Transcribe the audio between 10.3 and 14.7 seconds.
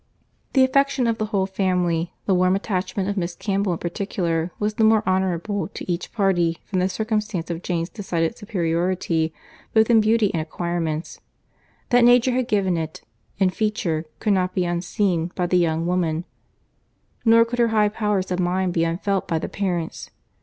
and acquirements. That nature had given it in feature could not be